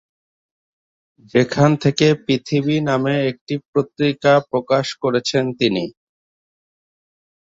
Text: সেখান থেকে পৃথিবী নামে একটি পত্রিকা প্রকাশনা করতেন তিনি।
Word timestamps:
সেখান 1.33 1.69
থেকে 1.83 2.07
পৃথিবী 2.25 2.75
নামে 2.87 3.15
একটি 3.31 3.53
পত্রিকা 3.67 4.33
প্রকাশনা 4.49 4.99
করতেন 5.03 5.45
তিনি। 5.59 5.85